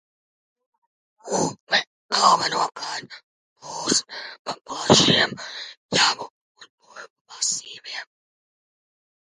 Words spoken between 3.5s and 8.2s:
plūst pa plašiem pļavu un purvu masīviem.